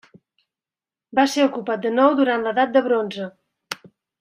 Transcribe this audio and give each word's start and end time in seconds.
Va 1.19 1.25
ser 1.33 1.45
ocupat 1.49 1.85
de 1.85 1.93
nou 1.99 2.17
durant 2.23 2.47
l'edat 2.49 2.73
de 2.79 2.85
bronze. 2.91 3.29